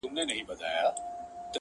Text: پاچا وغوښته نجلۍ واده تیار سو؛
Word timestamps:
پاچا 0.03 0.11
وغوښته 0.11 0.25
نجلۍ 0.25 0.41
واده 0.47 0.67
تیار 0.71 0.87
سو؛ 0.97 1.01